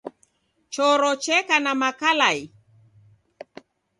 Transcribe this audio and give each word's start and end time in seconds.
Choro 0.73 1.11
cheka 1.23 1.55
na 1.63 1.71
makalai 1.81 2.39